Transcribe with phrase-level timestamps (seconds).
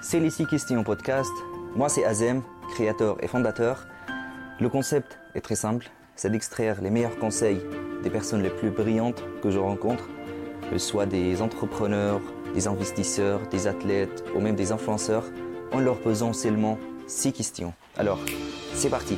[0.00, 1.32] C'est les 6 questions podcast.
[1.76, 3.86] Moi, c'est Azem, créateur et fondateur.
[4.58, 7.62] Le concept est très simple c'est d'extraire les meilleurs conseils
[8.02, 10.06] des personnes les plus brillantes que je rencontre,
[10.70, 12.20] que ce soit des entrepreneurs,
[12.52, 15.24] des investisseurs, des athlètes ou même des influenceurs,
[15.72, 17.72] en leur posant seulement 6 questions.
[17.96, 18.18] Alors,
[18.74, 19.16] c'est parti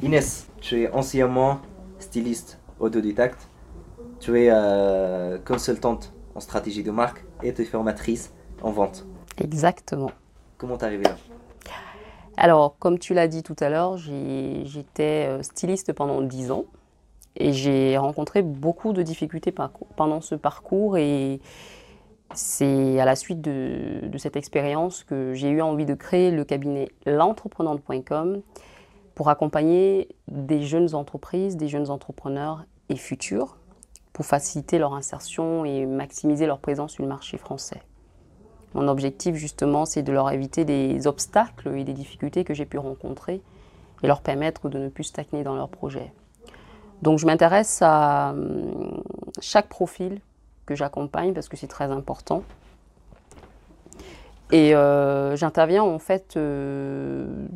[0.00, 1.60] Inès, tu es anciennement
[1.98, 3.47] styliste autodidacte.
[4.28, 9.06] Tu es euh, consultante en stratégie de marque et tu es formatrice en vente.
[9.38, 10.10] Exactement.
[10.58, 11.16] Comment t'es arrivé là?
[12.36, 16.66] Alors, comme tu l'as dit tout à l'heure, j'étais euh, styliste pendant 10 ans
[17.36, 19.50] et j'ai rencontré beaucoup de difficultés
[19.96, 21.40] pendant ce parcours et
[22.34, 26.44] c'est à la suite de, de cette expérience que j'ai eu envie de créer le
[26.44, 28.42] cabinet l'entreprenante.com
[29.14, 33.57] pour accompagner des jeunes entreprises, des jeunes entrepreneurs et futurs
[34.18, 37.80] pour faciliter leur insertion et maximiser leur présence sur le marché français.
[38.74, 42.78] Mon objectif justement, c'est de leur éviter des obstacles et des difficultés que j'ai pu
[42.78, 43.40] rencontrer
[44.02, 46.12] et leur permettre de ne plus stagner dans leur projet.
[47.00, 49.04] Donc je m'intéresse à hum,
[49.40, 50.20] chaque profil
[50.66, 52.42] que j'accompagne parce que c'est très important.
[54.50, 57.46] Et euh, j'interviens en fait euh,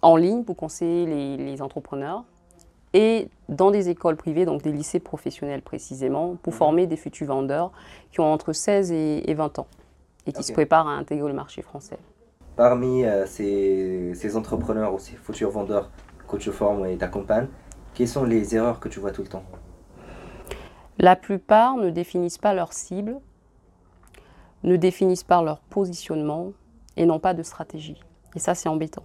[0.00, 2.24] en ligne pour conseiller les, les, entrepreneurs
[2.94, 6.58] et dans des écoles privées, donc des lycées professionnels précisément, pour mhm.
[6.58, 7.72] former des futurs vendeurs
[8.12, 9.66] qui ont entre 16 et, 20 ans
[10.26, 11.98] et qui se préparent à intégrer le marché français.
[12.56, 15.90] Parmi euh, ces, ces, entrepreneurs ou ces futurs vendeurs
[16.26, 17.48] que tu formes et t'accompagnes,
[17.94, 19.44] quelles sont les erreurs que tu vois tout le temps?
[20.98, 23.16] La plupart ne définissent pas leur cible,
[24.64, 26.52] ne définissent pas leur positionnement
[26.96, 28.00] et n'ont pas de stratégie.
[28.34, 29.04] Et ça, c'est embêtant.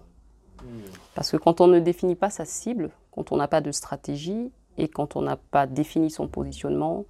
[1.14, 4.50] Parce que quand on ne définit pas sa cible, quand on n'a pas de stratégie
[4.78, 7.04] et quand on n'a pas défini son positionnement,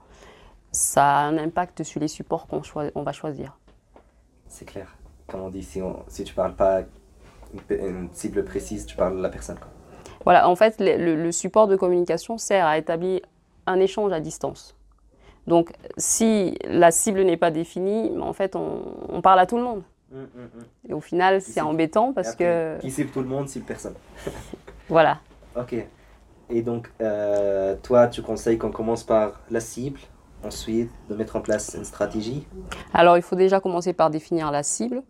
[0.73, 2.63] ça a un impact sur les supports qu'on
[2.95, 3.57] on va choisir.
[4.49, 4.97] C'est clair.
[5.27, 6.83] Comme on dit, si, si tu ne parles pas
[7.71, 9.59] une, cible précise, tu parles de la personne.
[10.25, 13.21] Voilà, en fait, le, support de communication sert à établir
[13.67, 14.77] un échange à distance.
[15.47, 19.83] Donc, si la cible n'est pas définie, en fait, on, parle à tout le monde.
[20.89, 22.79] Et au final, c'est embêtant parce que.
[22.81, 23.95] Qui cible tout le monde, cible personne.
[24.89, 25.19] voilà.
[25.57, 25.75] Ok.
[26.51, 29.99] Et donc, euh, toi, tu conseilles qu'on commence par la cible,
[30.45, 32.47] ensuite de mettre en place une stratégie
[32.93, 35.03] Alors, il faut déjà commencer par définir la cible,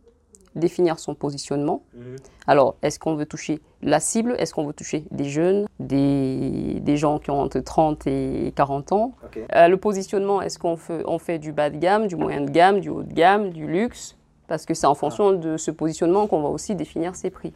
[0.55, 1.83] définir son positionnement.
[1.95, 2.17] Mhm.
[2.47, 4.37] Alors, est-ce qu'on veut toucher la cible?
[4.39, 8.93] Est-ce qu'on veut toucher des jeunes, des, des, gens qui ont entre 30 et 40
[8.93, 9.15] ans?
[9.55, 12.51] Euh, Le positionnement, est-ce qu'on fait, on fait du bas de gamme, du moyen de
[12.51, 14.17] gamme, du haut de gamme, du luxe?
[14.47, 15.37] Parce que c'est en fonction ah.
[15.37, 17.55] de ce positionnement qu'on va aussi définir ses prix.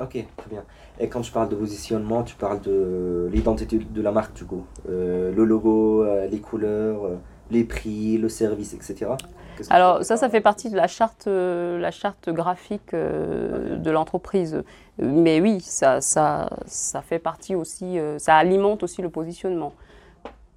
[0.00, 0.64] Ok, très bien.
[0.98, 4.64] Et quand tu parles de positionnement, tu parles de l'identité de la marque, du coup.
[4.88, 7.16] Euh, le logo, euh, les couleurs, euh,
[7.50, 9.12] les prix, le service, etc.
[9.70, 14.62] Alors ça, ça fait partie de la charte, la charte graphique de l'entreprise.
[14.98, 19.74] Mais oui, ça, ça, ça fait partie aussi, ça alimente aussi le positionnement.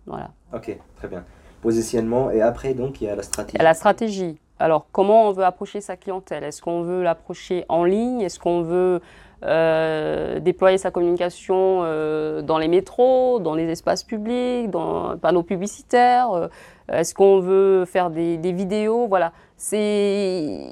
[0.08, 0.32] Voilà.
[0.54, 1.26] Ok, très bien.
[1.62, 3.58] Positionnement et après, donc, il y a la stratégie.
[3.58, 4.40] Il y a la stratégie.
[4.60, 6.44] Alors, comment on veut approcher sa clientèle?
[6.44, 8.22] Est-ce qu'on veut l'approcher en ligne?
[8.22, 9.02] Est-ce qu'on veut
[9.44, 15.44] euh, déployer sa communication euh, dans les métros, dans les espaces publics, dans les panneaux
[15.44, 16.48] publicitaires euh,
[16.88, 19.08] Est-ce qu'on veut faire des, vidéos?
[19.08, 19.34] Voilà.
[19.58, 20.70] C'est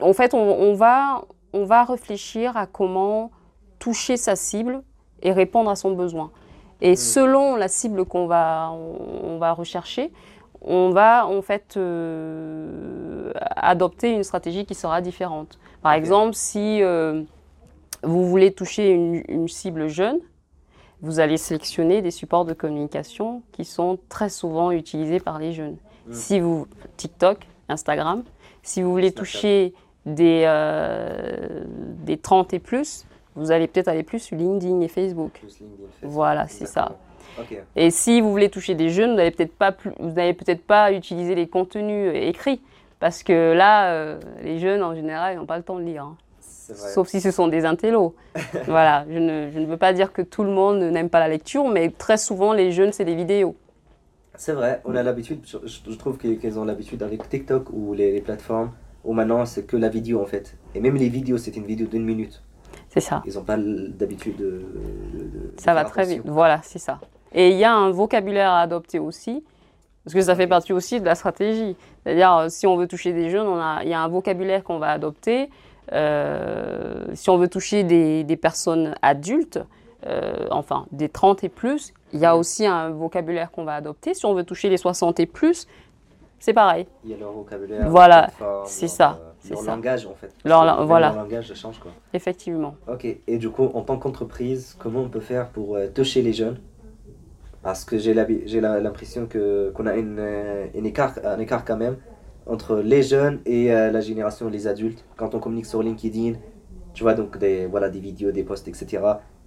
[0.00, 3.30] en fait, on, va, on va réfléchir à comment
[3.78, 4.82] toucher sa cible
[5.22, 6.32] et répondre à son besoin.
[6.80, 6.96] Et mmh.
[6.96, 10.12] selon la cible qu'on va, on va rechercher,
[10.64, 15.58] on va en fait euh, adopter une stratégie qui sera différente.
[15.82, 17.22] Par exemple, si euh,
[18.02, 20.18] vous voulez toucher une, cible jeune,
[21.00, 25.76] vous allez sélectionner des supports de communication qui sont très souvent utilisés par les jeunes.
[26.06, 26.12] Hmm.
[26.12, 28.22] Si vous TikTok, Instagram,
[28.62, 29.74] si vous voulez toucher
[30.06, 31.64] des, euh,
[32.04, 35.40] des 30 et plus, vous allez peut-être aller plus sur LinkedIn et Facebook.
[36.02, 36.96] Voilà, c'est ça.
[37.76, 41.34] Et si vous voulez toucher des jeunes, vous n'allez peut-être pas, vous peut-être pas utiliser
[41.34, 42.60] les contenus euh, écrits,
[43.00, 46.04] parce que là, euh, les jeunes en général, ils n'ont pas le temps de lire.
[46.04, 46.16] Hein.
[46.40, 48.14] Sauf si ce sont des intellos.
[48.66, 51.28] voilà, je ne, je ne, veux pas dire que tout le monde n'aime pas la
[51.28, 53.56] lecture, mais très souvent, les jeunes, c'est des vidéos.
[54.34, 58.72] C'est vrai, on a l'habitude, je trouve qu'ils ont l'habitude avec TikTok ou les, plateformes,
[59.04, 60.56] où maintenant c'est que la vidéo en fait.
[60.74, 62.42] Et même les vidéos, c'est une vidéo d'une minute.
[62.88, 63.22] C'est ça.
[63.26, 64.64] Ils n'ont pas d'habitude de,
[65.58, 66.98] Ça va très vite, voilà, c'est ça.
[67.34, 69.42] Et il y a un vocabulaire à adopter aussi,
[70.04, 71.76] parce que ça fait partie aussi de la stratégie.
[72.04, 74.62] C'est-à-dire, euh, si on veut toucher des jeunes, on a, il y a un vocabulaire
[74.64, 75.48] qu'on va adopter.
[75.92, 79.60] Euh, si on veut toucher des, des personnes adultes,
[80.06, 84.14] euh, enfin des 30 et plus, il y a aussi un vocabulaire qu'on va adopter.
[84.14, 85.66] Si on veut toucher les 60 et plus,
[86.38, 86.86] c'est pareil.
[87.04, 87.88] Il y a leur vocabulaire.
[87.88, 88.30] Voilà,
[88.66, 89.70] c'est ça, euh, c'est leur ça.
[89.72, 90.32] langage en fait.
[90.44, 91.08] Leur- Même voilà.
[91.12, 91.92] Leur langage change quoi.
[92.12, 92.74] Effectivement.
[92.90, 96.58] Ok, et du coup, en tant qu'entreprise, comment on peut faire pour toucher les jeunes?
[97.62, 101.96] Parce que j'ai l'impression qu'on a euh, un écart quand même
[102.46, 105.04] entre les jeunes et euh, la génération, les adultes.
[105.16, 106.34] Quand on communique sur LinkedIn,
[106.92, 109.00] tu vois donc des, voilà, des vidéos, des posts, etc.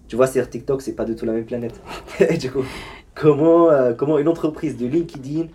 [0.07, 1.81] Tu vois, sur TikTok, c'est pas du tout la même planète.
[2.39, 2.63] du coup,
[3.13, 5.47] comment, euh, comment une entreprise de LinkedIn,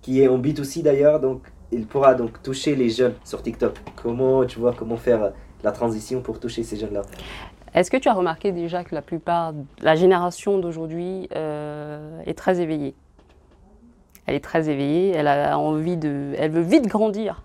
[0.00, 3.78] qui est en B2C d'ailleurs, donc il pourra donc toucher les jeunes sur TikTok?
[4.02, 7.02] Comment, tu vois, comment faire la transition pour toucher ces jeunes-là?
[7.74, 12.60] Est-ce que tu as remarqué déjà que la plupart, la génération d'aujourd'hui euh, est très
[12.60, 12.94] éveillée?
[14.26, 17.42] Elle est très éveillée, elle a envie de, elle veut vite grandir.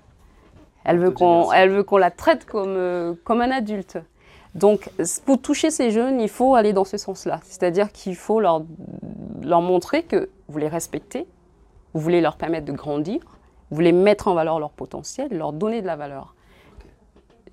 [0.83, 3.97] Elle veut qu'on, elle veut qu'on la traite comme euh, comme un adulte.
[4.55, 4.89] Donc,
[5.25, 7.39] pour toucher ces jeunes, il faut aller dans ce sens-là.
[7.43, 8.63] C'est-à-dire qu'il faut leur,
[9.43, 11.27] leur montrer que vous les respectez,
[11.93, 13.19] vous voulez leur permettre de grandir,
[13.69, 16.33] vous voulez mettre en valeur leur potentiel, leur donner de la valeur.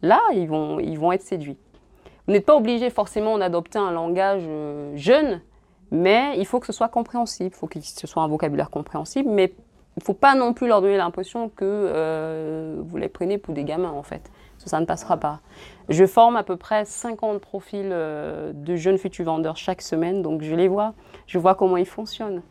[0.00, 1.58] Là, ils vont, ils vont être séduits.
[2.26, 5.40] Vous n'êtes pas obligé forcément d'adopter un langage euh, jeune,
[5.90, 9.28] mais il faut que ce soit compréhensible, il faut que ce soit un vocabulaire compréhensible,
[9.30, 9.52] mais
[9.96, 13.54] il ne faut pas non plus leur donner l'impression que euh, vous les prenez pour
[13.54, 14.30] des gamins en fait.
[14.58, 15.40] Ça, ça ne passera pas.
[15.88, 20.42] Je forme à peu près 50 profils euh, de jeunes futurs vendeurs chaque semaine, donc
[20.42, 20.94] je les vois,
[21.26, 22.42] je vois comment ils fonctionnent.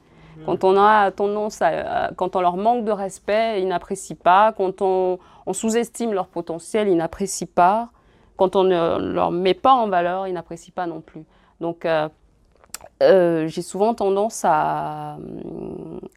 [0.48, 1.68] Quand on a tendance à,
[2.08, 4.52] à- quand on leur manque de respect, ils n'apprécient pas.
[4.52, 7.90] Quand on, on sous-estime leur potentiel, ils n'apprécient pas.
[8.38, 11.24] Quand on ne leur met pas en valeur, ils n'apprécient pas non plus.
[11.62, 12.10] Donc, euh,
[13.02, 15.18] euh, j'ai souvent tendance à,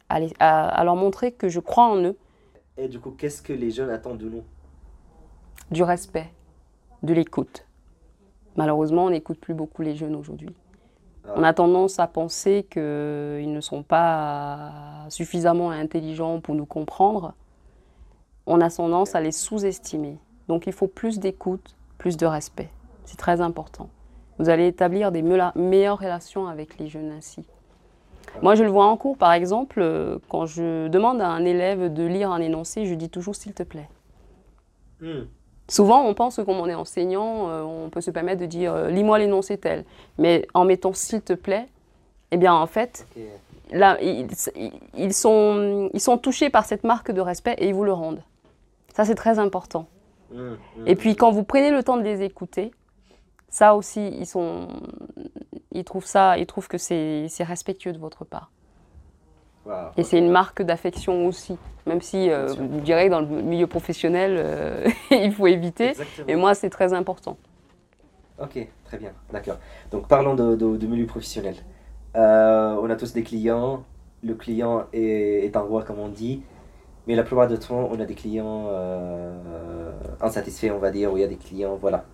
[0.09, 2.17] à, les- à- à leur montrer que je crois en eux,
[2.77, 4.43] Et du coup, qu'est-ce que les jeunes attendent de nous?
[5.71, 6.29] Du respect,
[7.03, 7.65] de l'écoute.
[8.55, 10.55] Malheureusement, on n'écoute plus beaucoup les jeunes aujourd'hui.
[11.27, 11.33] Ah.
[11.35, 17.33] On a tendance à penser qu'ils ne sont pas suffisamment intelligents pour nous comprendre.
[18.45, 20.17] On a tendance à les sous-estimer.
[20.47, 21.75] Donc il faut plus d'écoute,
[22.07, 22.69] plus de respect.
[23.03, 23.89] C'est très important.
[24.39, 27.45] Vous allez établir des meilleures relations avec les jeunes ainsi.
[28.41, 31.91] Moi, je le vois en cours, par exemple, euh, quand je demande à un élève
[31.93, 33.89] de lire un énoncé, je dis toujours s'il te plaît.
[35.01, 35.25] Hmm.
[35.67, 38.73] Souvent, on pense que comme on est enseignant, euh, on peut se permettre de dire
[38.73, 39.83] euh, lis-moi l'énoncé tel.
[40.17, 41.67] Mais en mettant s'il te plaît,
[42.31, 43.05] eh bien, en fait,
[43.73, 44.27] là, ils,
[44.95, 48.23] ils sont, ils sont touchés par cette marque de respect et ils vous le rendent.
[48.95, 49.87] Ça, c'est très important.
[50.85, 52.71] Et puis, quand vous prenez le temps de les écouter,
[53.49, 54.67] ça aussi, ils, sont,
[55.71, 58.51] ils trouvent ça, ils trouvent que c'est respectueux de votre part.
[59.97, 61.57] Et c'est une marque d'affection aussi.
[61.85, 65.89] Même si, euh, je dirais que dans le milieu professionnel, euh, il faut éviter.
[65.89, 66.27] Exactement.
[66.27, 67.37] Et moi, c'est très important.
[68.39, 69.57] Ok, très bien, d'accord.
[69.91, 71.55] Donc parlons de, de, de milieu professionnel.
[72.15, 73.83] Euh, on a tous des clients,
[74.23, 76.43] le client est, est un roi comme on dit,
[77.07, 81.17] mais la plupart du temps on a des clients euh, insatisfaits on va dire, où
[81.17, 82.05] il y a des clients voilà,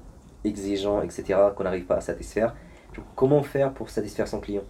[0.44, 2.54] exigeants, etc., qu'on n'arrive pas à satisfaire.
[3.16, 4.64] Comment faire pour satisfaire son client?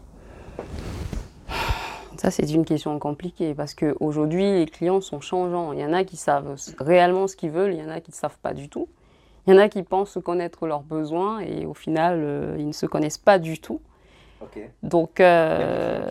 [2.18, 5.74] Ça, c'est une question compliquée parce qu'aujourd'hui, les clients sont changeants.
[5.74, 8.12] Il y en a qui savent réellement ce qu'ils veulent, il y en a qui
[8.12, 8.88] ne savent pas du tout.
[9.46, 12.72] Il y en a qui pensent connaître leurs besoins et au final, euh, ils ne
[12.72, 13.82] se connaissent pas du tout.
[14.82, 16.02] Donc, euh,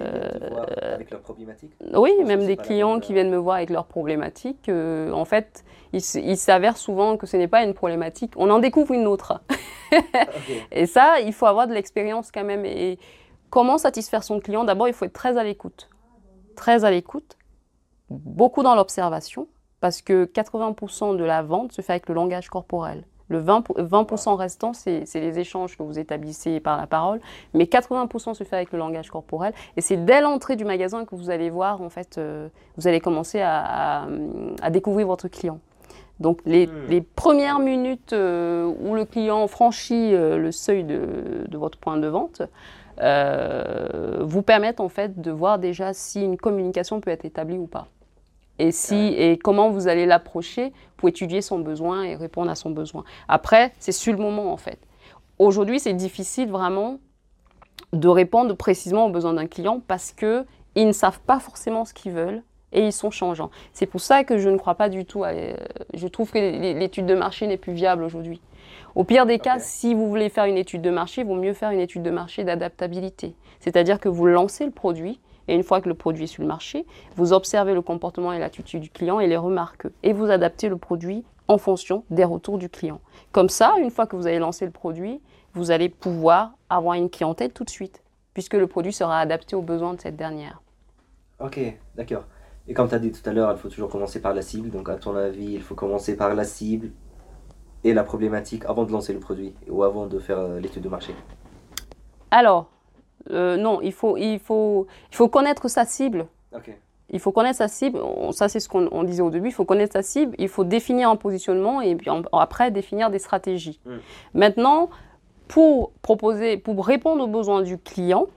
[0.94, 1.73] avec leurs problématiques?
[1.94, 5.64] Oui, même des clients qui euh, viennent me voir avec leurs problématiques, euh, en fait,
[5.92, 8.33] il, s'avère souvent que ce n'est pas une problématique.
[8.37, 9.40] On en découvre une autre.
[10.73, 12.64] Et ça, il faut avoir de l'expérience quand même.
[12.64, 12.99] Et
[13.50, 14.64] comment satisfaire son client?
[14.64, 15.88] D'abord, il faut être très à l'écoute.
[16.56, 17.37] Très à l'écoute,
[18.11, 19.49] beaucoup dans l'observation,
[19.80, 23.04] parce que 80% de la vente se fait avec le langage corporel.
[23.32, 27.20] Le 20%, pour- 20% restant, c'est les échanges que vous établissez par la parole,
[27.54, 29.52] mais 80% se fait avec le langage corporel.
[29.76, 33.00] Et c'est dès l'entrée du magasin que vous allez voir, en fait, euh, vous allez
[33.00, 34.06] commencer à, à-
[34.62, 35.58] à découvrir votre client.
[36.20, 36.70] Donc les, Hmm.
[36.88, 41.96] les premières minutes euh, où le client franchit euh, le seuil de, de votre point
[41.96, 42.42] de vente
[44.20, 47.88] vous permettent en fait de voir déjà si une communication peut être établie ou pas.
[48.62, 52.71] Et, si, et comment vous allez l'approcher pour étudier son besoin et répondre à son
[52.71, 53.02] besoin.
[53.26, 54.78] Après, c'est sur le moment en fait.
[55.38, 56.99] Aujourd'hui, c'est difficile vraiment
[57.92, 60.45] de répondre précisément aux besoins d'un client parce que
[60.76, 62.42] ils ne savent pas forcément ce qu'ils veulent
[62.73, 63.50] et ils sont changeants.
[63.73, 65.25] C'est pour ça que je ne crois pas du tout.
[65.25, 65.54] À, euh,
[65.92, 68.40] je trouve que l'é- l'étude de marché n'est plus viable aujourd'hui.
[68.95, 71.52] Au pire des cas, si vous voulez faire une étude de marché, il vaut mieux
[71.54, 73.35] faire une étude de marché d'adaptabilité.
[73.61, 76.49] C'est-à-dire que vous lancez le produit et une fois que le produit est sur le
[76.49, 80.68] marché, vous observez le comportement et l'attitude du client et les remarques et vous adaptez
[80.68, 83.00] le produit en fonction des retours du client.
[83.32, 85.20] Comme ça, une fois que vous avez lancé le produit,
[85.54, 89.62] vous allez pouvoir avoir une clientèle tout de suite, puisque le produit sera adapté aux
[89.62, 90.62] besoins de cette dernière.
[91.40, 91.61] Ok,
[91.96, 92.25] d'accord.
[92.68, 94.70] Et comme tu as dit tout à l'heure, il faut toujours commencer par la cible.
[94.70, 96.90] Donc, à ton avis, il faut commencer par la cible
[97.84, 100.88] et la problématique avant de lancer le produit ou avant de faire euh, l'étude de
[100.88, 101.14] marché
[102.30, 102.70] Alors,
[103.31, 106.26] euh, non, il faut, il, faut, il faut connaître sa cible.
[107.14, 107.99] Il faut connaître sa cible,
[108.31, 110.64] ça c'est ce qu'on on disait au début, il faut connaître sa cible, il faut
[110.64, 113.79] définir un positionnement et puis en- après définir des stratégies.
[113.85, 113.91] Mm.
[114.33, 114.88] Maintenant,
[115.47, 118.29] pour proposer, pour répondre aux besoins du client,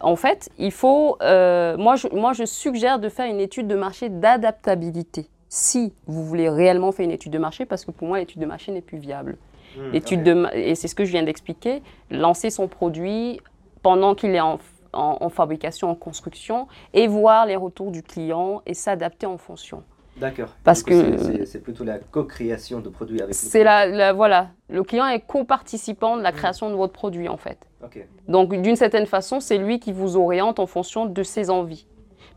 [0.00, 3.74] en fait, il faut, euh, moi, je, moi je suggère de faire une étude de
[3.74, 5.28] marché d'adaptabilité.
[5.50, 8.46] Si vous voulez réellement faire une étude de marché, parce que pour moi l'étude de
[8.46, 9.36] marché n'est plus viable.
[9.76, 13.40] Hmm, de et c'est ce que je viens d'expliquer, lancer son produit
[13.82, 14.58] pendant qu'il est en,
[14.92, 19.82] en- en fabrication, en construction, et voir les retours du client et s'adapter en fonction.
[20.18, 20.50] D'accord.
[20.62, 23.64] Parce coup, que- c'est- plutôt la co-création de produits avec le C'est client.
[23.64, 27.58] la, la- voilà, le client est co-participant de la création de votre produit en fait.
[27.82, 28.06] Ok.
[28.28, 31.86] Donc d'une certaine façon, c'est lui qui vous oriente en fonction de ses envies.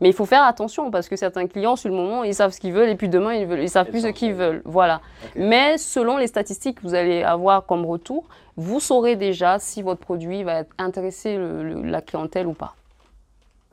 [0.00, 2.60] Mais il faut faire attention parce que certains clients, sur le moment, ils savent ce
[2.60, 4.38] qu'ils veulent et puis demain, ils ils savent plus ce qu'ils oui.
[4.38, 4.62] veulent.
[4.64, 5.00] Voilà.
[5.34, 10.00] Mais selon les statistiques que vous allez avoir comme retour, vous saurez déjà si votre
[10.00, 12.74] produit va intéresser le- le- la clientèle ou pas.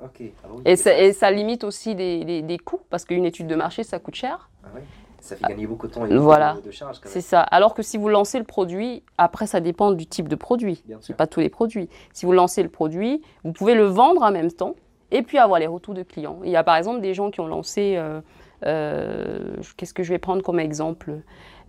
[0.03, 0.21] Ok.
[0.43, 3.25] Ah oui, Et, ça, ça, et ça limite aussi des, des- des coûts parce qu'une
[3.25, 4.49] étude de marché, ça coûte cher.
[4.63, 4.83] ah ouais.
[5.21, 6.55] Ça fait gagner beaucoup de temps et beaucoup Voilà.
[6.65, 7.39] de, quand C'est ça.
[7.43, 10.83] Alors que si vous lancez le produit, après, ça dépend du type de produit.
[10.99, 11.15] Sûr.
[11.15, 11.87] pas tous les produits.
[12.11, 14.75] Si vous lancez le produit, vous pouvez le vendre en même temps
[15.13, 16.39] et puis avoir les retours de clients.
[16.43, 18.19] Il y a par exemple des gens qui ont lancé, euh,
[18.65, 21.13] euh, qu'est-ce que je vais prendre comme exemple?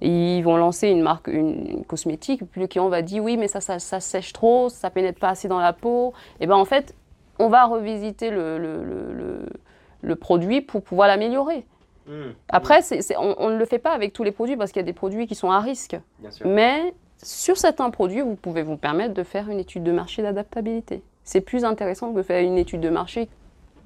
[0.00, 3.48] Ils vont lancer une marque, une, une cosmétique, puis le client va dire oui, mais
[3.48, 6.12] ça, ça, ça sèche trop, ça pénètre pas assez dans la peau.
[6.40, 6.94] Et ben en fait,
[7.38, 9.46] on va revisiter le, le- le- le-
[10.02, 11.64] le produit pour pouvoir l'améliorer.
[12.06, 14.80] Hmm, Après, c'est- on, on ne le fait pas avec tous les produits parce qu'il
[14.80, 15.96] y a des produits qui sont à risque.
[16.18, 16.46] Bien sûr.
[16.46, 21.02] Mais sur certains produits, vous pouvez vous permettre de faire une étude de marché d'adaptabilité.
[21.24, 23.28] C'est plus intéressant que de faire une étude de marché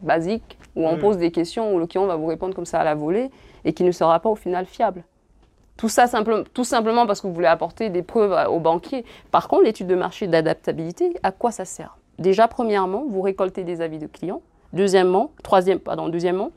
[0.02, 1.00] basique où on Mm.
[1.00, 3.30] pose des questions où le client va vous répondre comme ça à la volée
[3.64, 5.04] et qui ne sera pas au final fiable.
[5.76, 9.04] Tout ça simple- tout simplement parce que vous voulez apporter des preuves à- au banquier.
[9.30, 11.97] Par contre, l'étude de marché d'adaptabilité, à quoi ça sert?
[12.18, 14.42] Déjà, premièrement, vous récoltez des avis de clients.
[14.73, 16.50] Deuxièmement, troisième, pardon, deuxièmement,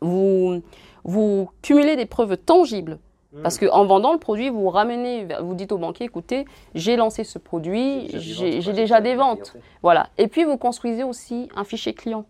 [0.00, 0.62] vous,
[1.02, 2.98] vous cumulez des preuves tangibles.
[3.42, 7.38] Parce qu'en vendant le produit, vous ramenez, vous dites au banquier, écoutez, j'ai lancé ce
[7.38, 9.56] produit, j'ai j'ai déjà des ventes.
[9.82, 10.08] Voilà.
[10.18, 12.24] Et puis vous construisez aussi un fichier client.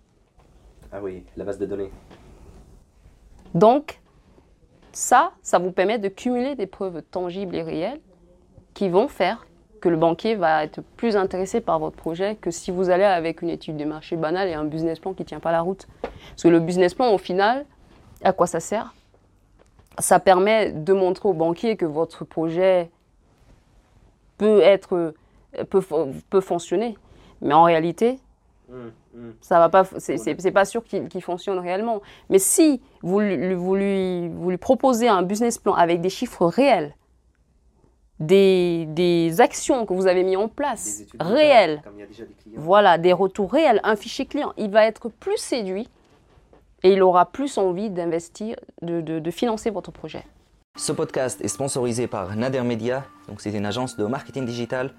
[0.92, 1.90] Ah oui, la base de données.
[3.54, 4.00] Donc,
[4.92, 8.00] ça, ça vous permet de cumuler des preuves tangibles et réelles
[8.74, 9.46] qui vont faire
[9.80, 13.42] que le banquier va être plus intéressé par votre projet que si vous allez avec
[13.42, 15.86] une étude de marché banale et un business plan qui ne tient pas la route.
[16.00, 17.66] Parce que le business plan, au final,
[18.22, 18.94] à quoi ça sert?
[19.98, 22.90] Ça permet de montrer au banquier que votre projet
[24.38, 25.14] peut être
[25.70, 25.82] peut,
[26.30, 26.96] peut fonctionner.
[27.40, 28.18] Mais en réalité,
[28.66, 29.32] Hmm, hmm.
[29.42, 32.00] ça va pas, c'est- pas sûr qu'il fonctionne réellement.
[32.30, 36.46] Mais si vous, lui- vous, lui, vous lui proposez un business plan avec des chiffres
[36.46, 36.94] réels,
[38.20, 41.82] des, des actions que vous avez mis en place, réelles,
[42.56, 45.88] voilà, des retours réels, un fichier client, il va être plus séduit
[46.84, 50.24] et il aura plus envie d'investir, de, financer votre projet.
[50.76, 54.92] Ce podcast est sponsorisé par Nader Media, donc c'est une agence de marketing digital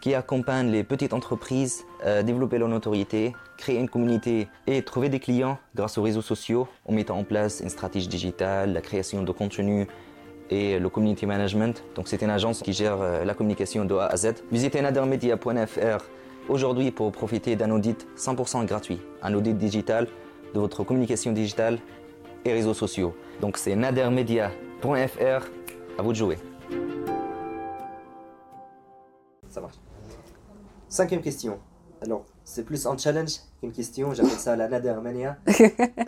[0.00, 5.20] qui accompagne les petites entreprises à développer leur notoriété, créer une communauté et trouver des
[5.20, 9.32] clients grâce aux réseaux sociaux en mettant en place une stratégie digitale, la création de
[9.32, 9.86] contenu
[10.50, 11.82] et le community management.
[11.94, 14.34] Donc c'est une agence qui gère euh, la communication de A à Z.
[14.50, 16.04] Visitez nadermedia.fr
[16.48, 20.08] aujourd'hui pour profiter d'un audit 100% gratuit, un audit digital
[20.54, 21.78] de votre communication digitale
[22.44, 23.14] et réseaux sociaux.
[23.40, 25.48] Donc c'est nadermedia.fr,
[25.98, 26.38] à vous de jouer.
[29.48, 29.76] Ça marche.
[30.88, 31.58] Cinquième question.
[32.00, 34.12] Alors, c'est plus un challenge qu'une question.
[34.12, 35.36] J'appelle ça la Nader Mania.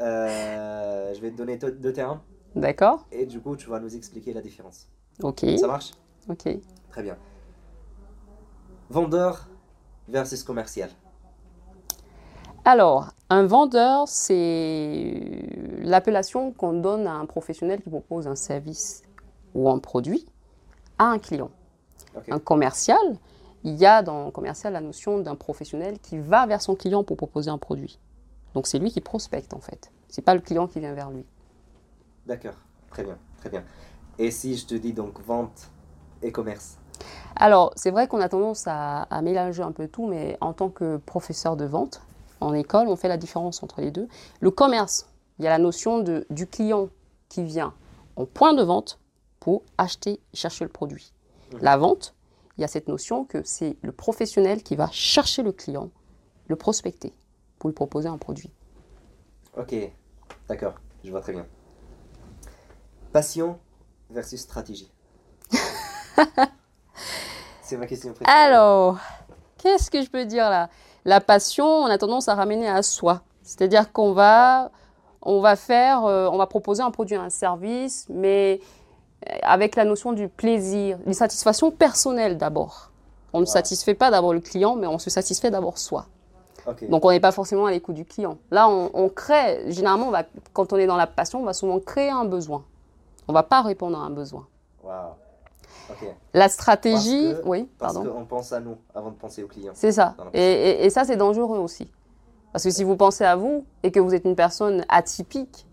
[0.00, 2.20] Euh, je vais te donner deux deux termes
[2.54, 4.88] D'accord et du coup, tu vas nous expliquer la différence.
[5.22, 5.44] Ok.
[5.58, 5.92] Ça marche?
[6.28, 6.48] Ok.
[6.90, 7.16] Très bien.
[8.90, 9.48] Vendeur
[10.08, 10.90] versus commercial.
[12.66, 15.21] Alors, un vendeur, c'est
[15.83, 19.02] l'appellation qu'on donne à un professionnel qui propose un service
[19.54, 20.25] ou un produit
[20.99, 21.50] à un client.
[22.30, 22.99] Un commercial,
[23.64, 27.04] il y a dans le commercial la notion d'un professionnel qui va vers son client
[27.04, 27.99] pour proposer un produit.
[28.54, 29.92] Donc c'est lui qui prospecte en fait.
[30.09, 31.26] C'est pas le client qui vient vers lui.
[32.25, 32.54] D'accord.
[32.90, 33.18] Très bien.
[33.40, 33.64] Très bien.
[34.18, 35.68] Et si je te dis donc vente
[36.23, 36.78] et commerce?
[37.37, 40.71] Alors, c'est vrai qu'on a tendance à, à mélanger un peu tout, mais en tant
[40.71, 42.00] que professeur de vente,
[42.44, 44.08] en école, on fait la différence entre les deux.
[44.40, 45.06] Le commerce,
[45.38, 46.88] il y a la notion de, du client
[47.28, 47.74] qui vient
[48.16, 49.00] en point de vente
[49.40, 51.12] pour acheter, chercher le produit.
[51.60, 52.14] La vente,
[52.56, 55.90] il y a cette notion que c'est le professionnel qui va chercher le client,
[56.48, 57.12] le prospecter,
[57.58, 58.50] pour lui proposer un produit.
[59.56, 59.74] Ok,
[60.48, 60.74] d'accord,
[61.04, 61.46] je vois très bien.
[63.12, 63.58] Passion
[64.10, 64.90] versus stratégie.
[67.62, 68.36] c'est ma question préférée.
[68.36, 68.98] Alors,
[69.64, 70.68] qu'est-ce que je peux dire là?
[71.04, 73.23] La passion, on a tendance à ramener à soi.
[73.42, 74.71] C'est-à-dire qu'on va,
[75.23, 78.61] on va faire, euh, on va proposer un produit, un service, mais
[79.42, 82.90] avec la notion du plaisir, une satisfaction personnelle d'abord.
[83.33, 83.50] On ne Wow.
[83.52, 86.06] satisfait pas d'abord le client, mais on se satisfait d'abord soi.
[86.88, 88.38] Donc on n'est pas forcément à l'écoute du client.
[88.50, 91.52] Là, on, on crée, généralement, on va, quand on est dans la passion, on va
[91.52, 92.64] souvent créer un besoin.
[93.28, 94.47] On ne va pas répondre à un besoin.
[96.32, 99.72] La stratégie, Parce que- oui, parce qu'on pense à nous avant de penser au client.
[99.74, 100.14] C'est ça.
[100.32, 101.88] Et, et- et ça, c'est dangereux aussi.
[102.52, 105.66] Parce que si vous pensez à vous et que vous êtes une personne atypique,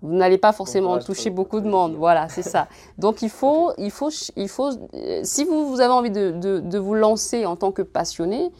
[0.00, 1.94] vous n'allez pas forcément toucher beaucoup de monde.
[1.94, 2.66] Voilà, c'est ça.
[2.98, 6.58] Donc il faut, il faut, il faut, euh, si vous, vous avez envie de, de-
[6.60, 8.50] de vous lancer en tant que passionné,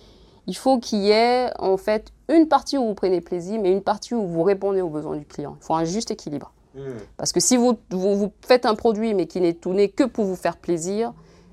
[0.47, 3.83] il faut qu'il y ait en fait une partie où vous prenez plaisir, mais une
[3.83, 5.57] partie où vous répondez aux besoins du client.
[5.61, 6.53] Il faut un juste équilibre.
[6.75, 10.05] Hmm, Parce que si vous, vous, vous faites un produit mais qui n'est tourné que
[10.05, 11.13] pour vous faire plaisir,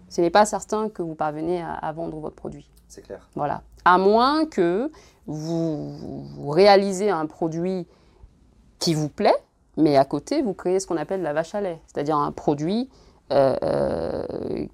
[0.09, 2.69] ce n'est pas certain que vous parvenez à- à vendre votre produit.
[2.87, 3.27] c'est clair.
[3.35, 3.61] Voilà.
[3.85, 4.91] À moins que
[5.27, 5.95] vous,
[6.37, 7.85] vous réalisez un produit
[8.79, 9.35] qui vous plaît,
[9.77, 12.89] mais à côté, vous créez ce qu'on appelle la vache à lait, c'est-à-dire un produit
[13.31, 14.25] euh, euh,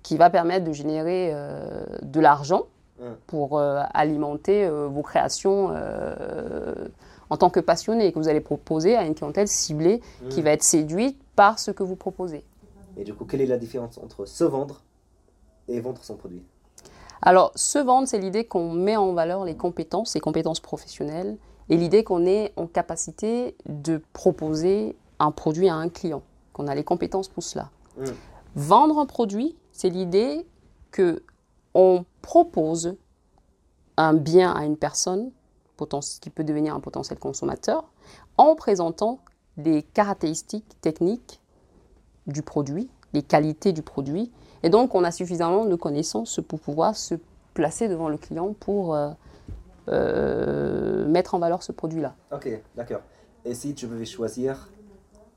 [0.03, 2.63] qui va permettre de générer euh, de l'argent
[2.97, 3.03] Mm.
[3.27, 5.73] pour alimenter vos créations
[7.29, 10.43] en tant que passionné, que vous allez proposer à une clientèle ciblée qui Hmm.
[10.45, 12.43] va être séduite par ce que vous proposez.
[12.97, 14.81] Et du coup, quelle est la différence entre se vendre
[15.67, 16.43] et vendre son produit?
[17.21, 21.37] Alors, se vendre, c'est l'idée qu'on met en valeur les compétences, les compétences professionnelles,
[21.69, 26.21] et l'idée qu'on est en capacité de proposer un produit à un client,
[26.53, 27.69] qu'on a les compétences pour cela.
[27.97, 28.05] Hmm.
[28.55, 30.45] Vendre un produit, c'est l'idée
[30.91, 31.23] que
[31.73, 32.95] on propose
[33.97, 35.31] un bien à une personne
[36.21, 37.83] qui peut devenir un potentiel consommateur
[38.37, 39.19] en présentant
[39.57, 41.41] les caractéristiques techniques
[42.27, 44.31] du produit, les qualités du produit.
[44.63, 47.15] Et donc, on a suffisamment de connaissances pour pouvoir se
[47.53, 49.11] placer devant le client pour euh,
[49.89, 52.15] euh, mettre en valeur ce produit-là.
[52.31, 53.01] Ok, d'accord.
[53.45, 54.69] Et si tu devais choisir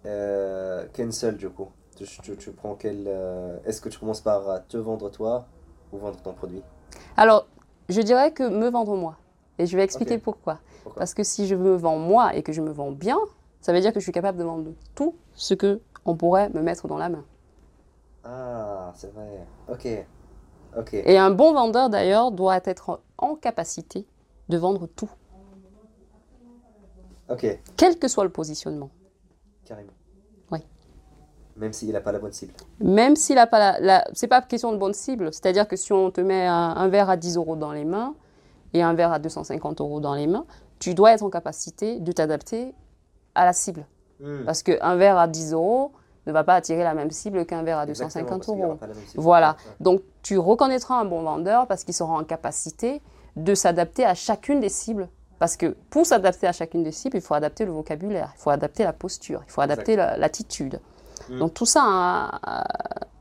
[0.07, 3.05] euh, qu'une seule, du coup, tu, tu- tu prends quelle.
[3.07, 5.47] euh, Est-ce que tu commences par te vendre toi
[5.93, 6.63] ou vendre ton produit?
[7.17, 7.47] Alors,
[7.89, 9.17] je dirais que me vendre moi.
[9.59, 10.19] Et je vais expliquer.
[10.19, 10.59] Pourquoi
[10.97, 13.19] Parce que si je me vends moi et que je me vends bien,
[13.61, 16.63] ça veut dire que je suis capable de vendre tout ce que on pourrait me
[16.63, 17.25] mettre dans la main.
[18.25, 19.47] Ah, c'est vrai.
[19.71, 19.87] Ok.
[20.79, 20.95] Ok.
[20.95, 24.07] Et un bon vendeur, d'ailleurs, doit être en capacité
[24.49, 25.11] de vendre tout,
[27.31, 28.89] Ok, quel que soit le positionnement.
[29.67, 29.93] carrément.
[30.51, 30.61] Oui.
[31.57, 32.55] Même s'il n'a pas la bonne cible.
[32.81, 35.31] Même s'il n'a pas la, la- c'est pas question de bonne cible.
[35.33, 38.15] C'est-à-dire que si on te met un, un verre à 10 euros dans les mains
[38.75, 40.45] et un verre à 250 euros dans les mains,
[40.79, 42.75] tu dois être en capacité de t'adapter
[43.35, 43.87] à la cible.
[44.21, 44.45] Hmm.
[44.45, 45.93] Parce qu'un verre à 10 euros
[46.27, 48.65] ne va pas attirer la même cible qu'un verre à Exactement, 250 parce qu'il y
[48.65, 48.93] aura euros.
[49.17, 49.57] Voilà.
[49.81, 53.01] Donc tu reconnaîtras un bon vendeur parce qu'il sera en capacité
[53.37, 55.09] de s'adapter à chacune des cibles.
[55.39, 58.51] Parce que pour s'adapter à chacune des cibles, il faut adapter le vocabulaire, il faut
[58.51, 60.81] adapter la posture, il faut adapter la- l'attitude.
[61.31, 61.39] Mm.
[61.39, 62.31] Donc tout ça, hein,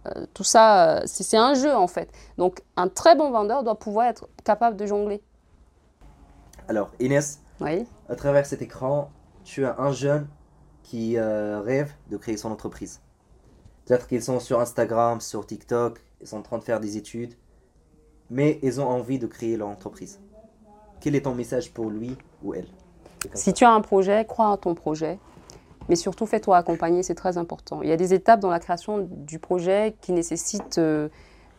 [0.07, 2.09] euh, tout ça, euh, c'est un jeu en fait.
[2.37, 5.21] Donc un très bon vendeur doit pouvoir être capable de jongler.
[6.67, 7.85] Alors, Inès, Oui.
[8.09, 9.09] à travers cet écran,
[9.43, 10.27] tu as un jeune
[10.83, 13.01] qui euh, rêve de créer son entreprise.
[13.85, 17.33] Peut-être qu'ils sont sur Instagram, sur TikTok, ils sont en train de faire des études,
[18.29, 20.19] mais ils ont envie de créer leur entreprise.
[20.99, 22.67] Quel est ton message pour lui ou elle?
[23.33, 23.53] Si ça.
[23.53, 25.19] tu as un projet, crois en ton projet,
[25.89, 27.81] mais surtout fais-toi accompagner, c'est très important.
[27.81, 31.07] Il y a des étapes dans la création du projet qui nécessitent euh,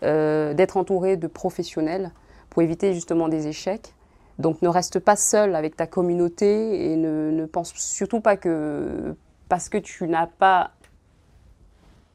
[0.02, 2.12] euh, d'être entouré de professionnels
[2.50, 3.94] pour éviter justement des échecs.
[4.38, 9.14] Donc ne reste pas seul avec ta communauté et ne, pense surtout pas que
[9.48, 10.72] parce que tu n'as pas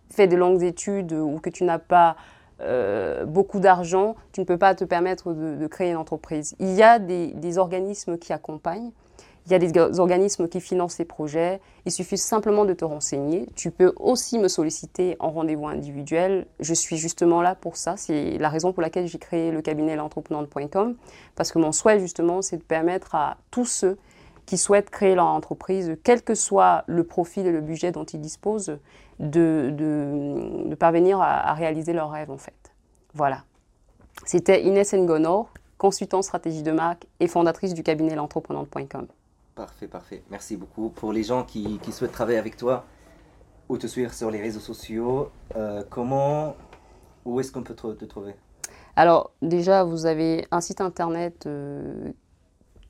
[0.10, 2.16] fait de longues études ou que tu n'as pas
[2.62, 6.56] euh, beaucoup d'argent, tu ne peux pas te permettre de, créer une entreprise.
[6.60, 8.92] Il y a des organismes qui accompagnent,
[9.46, 11.60] il y a des ga- organismes qui financent ces projets.
[11.86, 13.48] Il suffit simplement de te renseigner.
[13.56, 16.46] Tu peux aussi me solliciter en rendez-vous individuel.
[16.62, 17.98] Je suis justement là pour ça.
[17.98, 20.96] C'est la raison pour laquelle j'ai créé le cabinet l'entrepreneur.com
[21.36, 23.98] parce que mon souhait justement, c'est de permettre à tous ceux
[24.46, 28.20] qui souhaitent créer leur entreprise, quel que soit le profil et le budget dont ils
[28.20, 28.78] disposent,
[29.20, 32.74] de, parvenir à, à réaliser leurs rêves en fait.
[33.14, 33.44] Voilà.
[34.26, 39.08] C'était Inès Ngonor, consultante stratégie de marque et fondatrice du cabinet l'entrepreneur.com.
[39.56, 40.24] Parfait, parfait.
[40.30, 40.90] Merci beaucoup.
[40.90, 42.86] Pour les gens qui, qui souhaitent travailler avec toi
[43.70, 46.56] ou te suivre sur les réseaux sociaux, euh, comment,
[47.26, 48.36] où est-ce qu'on peut te, te trouver?
[48.96, 51.48] Alors déjà, vous avez un site internet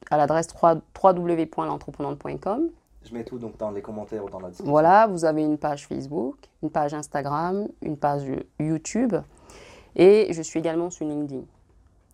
[0.10, 2.70] à l'adresse www.l'entreprenante.com.
[3.06, 4.72] Je mets tout donc dans les commentaires ou dans la description.
[4.72, 8.24] Voilà, vous avez une page Facebook, une page Instagram, une page
[8.60, 9.16] YouTube
[9.96, 11.44] et je suis également sur LinkedIn.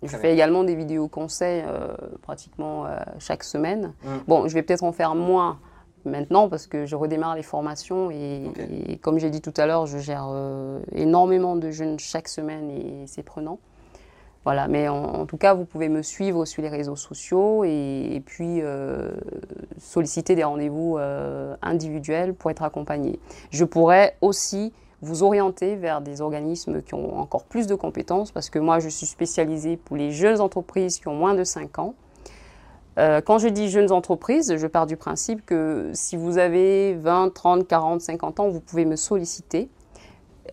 [0.01, 1.89] Je fais également des vidéos conseils euh,
[2.21, 3.93] pratiquement euh, chaque semaine.
[4.03, 4.09] Mmh.
[4.27, 5.59] Bon, je vais peut-être en faire moins
[6.05, 9.97] maintenant parce que je redémarre les formations et, comme j'ai dit tout à l'heure, je
[9.97, 13.59] gère euh, énormément de jeunes chaque semaine et c'est prenant.
[14.45, 18.61] Voilà, mais en, tout cas, vous pouvez me suivre sur les réseaux sociaux et, puis
[18.61, 19.11] euh,
[19.77, 20.97] solliciter des rendez-vous
[21.61, 23.19] individuels pour être accompagné.
[23.51, 28.49] Je pourrais aussi vous orienter vers des organismes qui ont encore plus de compétences parce
[28.49, 31.95] que moi, je suis spécialisée pour les jeunes entreprises qui ont moins de 5 ans.
[32.97, 37.33] Euh, quand je dis jeunes entreprises, je pars du principe que si vous avez 20,
[37.33, 39.69] 30, 40, 50 ans, vous pouvez me solliciter.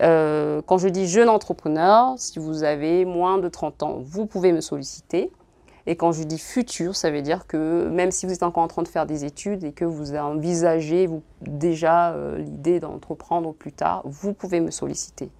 [0.01, 4.53] Euh, quand je dis jeune entrepreneur, si vous avez moins de 30 ans, vous pouvez
[4.53, 5.31] me solliciter.
[5.89, 8.67] Et quand je dis futur, ça veut dire que même si vous êtes encore en
[8.67, 11.09] train de faire des études et que vous envisagez
[11.41, 15.31] déjà euh, l'idée d'entreprendre plus tard, vous pouvez me solliciter.